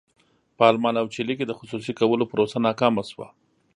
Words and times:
په 0.57 0.63
المان 0.71 0.95
او 1.01 1.07
چیلي 1.13 1.33
کې 1.37 1.45
د 1.47 1.51
خصوصي 1.59 1.93
کولو 1.99 2.29
پروسه 2.31 2.57
ناکامه 2.67 3.03
شوه. 3.11 3.27